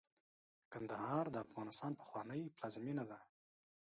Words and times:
کندهار 0.73 1.25
د 1.31 1.35
افغانستان 1.45 1.91
پخوانۍ 1.99 2.41
پلازمېنه 2.55 3.03
ده. 3.11 3.19